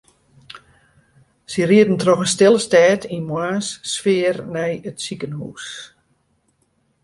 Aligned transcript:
Hja 1.49 1.65
rieden 1.71 1.97
troch 2.01 2.21
de 2.23 2.29
stille 2.33 2.61
stêd 2.67 3.01
yn 3.15 3.27
moarnssfear 3.29 4.35
nei 4.55 4.73
it 4.89 4.97
sikehús. 5.05 5.65